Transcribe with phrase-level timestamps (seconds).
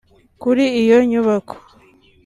[0.41, 1.55] Kuri iyo nyubako